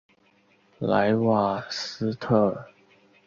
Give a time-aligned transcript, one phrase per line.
[0.79, 2.67] 莱瓦斯特尔。